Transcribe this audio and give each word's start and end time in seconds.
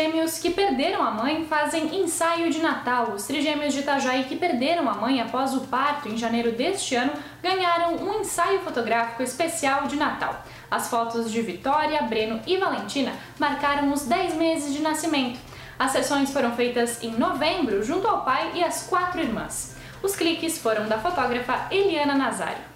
trigêmeos 0.00 0.38
que 0.38 0.48
perderam 0.48 1.02
a 1.02 1.10
mãe 1.10 1.44
fazem 1.44 2.00
ensaio 2.00 2.50
de 2.50 2.60
Natal. 2.60 3.12
Os 3.12 3.26
trigêmeos 3.26 3.74
de 3.74 3.80
Itajaí 3.80 4.24
que 4.24 4.34
perderam 4.34 4.88
a 4.88 4.94
mãe 4.94 5.20
após 5.20 5.52
o 5.52 5.60
parto 5.66 6.08
em 6.08 6.16
janeiro 6.16 6.52
deste 6.52 6.94
ano 6.94 7.12
ganharam 7.42 7.96
um 7.96 8.20
ensaio 8.20 8.60
fotográfico 8.60 9.22
especial 9.22 9.86
de 9.86 9.96
Natal. 9.96 10.42
As 10.70 10.88
fotos 10.88 11.30
de 11.30 11.42
Vitória, 11.42 12.00
Breno 12.04 12.40
e 12.46 12.56
Valentina 12.56 13.12
marcaram 13.38 13.92
os 13.92 14.06
10 14.06 14.36
meses 14.36 14.72
de 14.72 14.80
nascimento. 14.80 15.38
As 15.78 15.90
sessões 15.90 16.32
foram 16.32 16.56
feitas 16.56 17.02
em 17.02 17.10
novembro 17.10 17.82
junto 17.82 18.08
ao 18.08 18.24
pai 18.24 18.52
e 18.54 18.64
as 18.64 18.84
quatro 18.84 19.20
irmãs. 19.20 19.76
Os 20.02 20.16
cliques 20.16 20.56
foram 20.56 20.88
da 20.88 20.96
fotógrafa 20.96 21.66
Eliana 21.70 22.14
Nazário. 22.14 22.69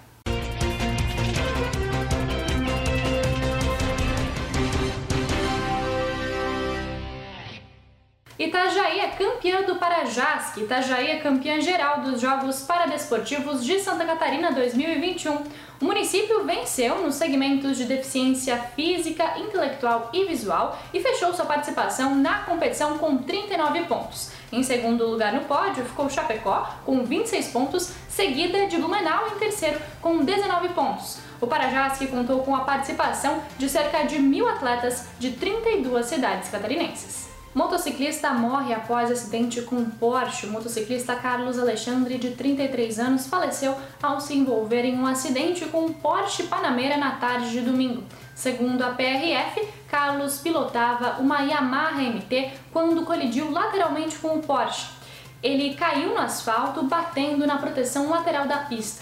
Itajaí 8.37 8.99
é 8.99 9.07
campeã 9.11 9.61
do 9.61 9.77
Parajasque. 9.77 10.63
Itajaí 10.63 11.09
é 11.09 11.19
campeã 11.19 11.61
geral 11.61 12.01
dos 12.01 12.19
Jogos 12.19 12.63
Paradesportivos 12.63 13.63
de 13.63 13.79
Santa 13.79 14.03
Catarina 14.03 14.51
2021. 14.51 15.35
O 15.81 15.85
município 15.85 16.43
venceu 16.43 17.01
nos 17.01 17.15
segmentos 17.15 17.77
de 17.77 17.85
deficiência 17.85 18.57
física, 18.75 19.39
intelectual 19.39 20.09
e 20.11 20.25
visual 20.25 20.77
e 20.93 20.99
fechou 20.99 21.33
sua 21.33 21.45
participação 21.45 22.13
na 22.13 22.39
competição 22.39 22.97
com 22.97 23.19
39 23.19 23.83
pontos. 23.83 24.31
Em 24.51 24.63
segundo 24.63 25.07
lugar 25.07 25.31
no 25.31 25.45
pódio 25.45 25.85
ficou 25.85 26.09
Chapecó, 26.09 26.75
com 26.85 27.05
26 27.05 27.47
pontos, 27.47 27.93
seguida 28.09 28.67
de 28.67 28.75
Blumenau 28.75 29.29
em 29.33 29.39
terceiro, 29.39 29.79
com 30.01 30.25
19 30.25 30.69
pontos. 30.69 31.19
O 31.39 31.47
Parajasque 31.47 32.07
contou 32.07 32.41
com 32.41 32.53
a 32.53 32.65
participação 32.65 33.41
de 33.57 33.69
cerca 33.69 34.03
de 34.03 34.19
mil 34.19 34.45
atletas 34.49 35.07
de 35.19 35.31
32 35.31 36.05
cidades 36.05 36.49
catarinenses. 36.49 37.34
Motociclista 37.55 38.33
morre 38.33 38.73
após 38.73 39.09
acidente 39.09 39.61
com 39.61 39.85
Porsche. 39.85 40.45
O 40.45 40.51
motociclista 40.51 41.15
Carlos 41.15 41.57
Alexandre, 41.57 42.17
de 42.17 42.31
33 42.31 42.99
anos, 42.99 43.27
faleceu 43.27 43.73
ao 44.03 44.19
se 44.19 44.35
envolver 44.35 44.83
em 44.83 44.99
um 44.99 45.07
acidente 45.07 45.63
com 45.67 45.85
um 45.85 45.93
Porsche 45.93 46.43
Panamera 46.43 46.97
na 46.97 47.11
tarde 47.11 47.51
de 47.51 47.61
domingo. 47.61 48.03
Segundo 48.35 48.81
a 48.83 48.89
PRF, 48.89 49.69
Carlos 49.89 50.39
pilotava 50.39 51.21
uma 51.21 51.43
Yamaha 51.43 52.01
MT 52.01 52.51
quando 52.73 53.05
colidiu 53.05 53.49
lateralmente 53.49 54.17
com 54.17 54.35
o 54.35 54.41
Porsche. 54.41 54.89
Ele 55.41 55.75
caiu 55.75 56.09
no 56.09 56.19
asfalto, 56.19 56.83
batendo 56.83 57.47
na 57.47 57.57
proteção 57.57 58.09
lateral 58.09 58.49
da 58.49 58.57
pista. 58.57 59.01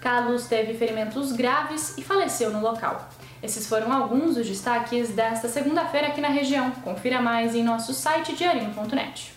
Carlos 0.00 0.48
teve 0.48 0.74
ferimentos 0.74 1.30
graves 1.30 1.96
e 1.96 2.02
faleceu 2.02 2.50
no 2.50 2.60
local. 2.60 3.08
Esses 3.42 3.66
foram 3.66 3.92
alguns 3.92 4.36
dos 4.36 4.46
destaques 4.46 5.10
desta 5.10 5.48
segunda-feira 5.48 6.08
aqui 6.08 6.20
na 6.20 6.28
região. 6.28 6.70
Confira 6.84 7.20
mais 7.20 7.54
em 7.54 7.64
nosso 7.64 7.92
site 7.92 8.34
diarinho.net. 8.36 9.32